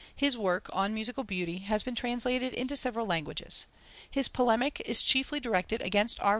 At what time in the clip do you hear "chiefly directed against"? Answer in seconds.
5.03-6.19